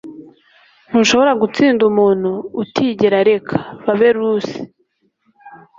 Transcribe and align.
ntushobora 0.89 1.31
gutsinda 1.41 1.81
umuntu 1.91 2.31
utigera 2.61 3.15
areka.- 3.23 3.57
babe 3.85 4.09
rusi 4.17 4.57